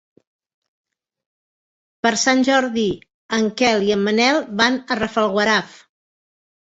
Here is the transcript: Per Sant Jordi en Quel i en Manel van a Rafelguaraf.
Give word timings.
Per 2.07 2.11
Sant 2.21 2.41
Jordi 2.49 2.87
en 3.39 3.47
Quel 3.63 3.87
i 3.91 3.95
en 3.97 4.03
Manel 4.09 4.43
van 4.63 4.81
a 4.93 4.99
Rafelguaraf. 5.05 5.77